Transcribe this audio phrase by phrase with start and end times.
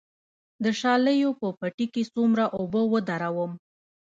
[0.63, 3.51] د شالیو په پټي کې څومره اوبه ودروم؟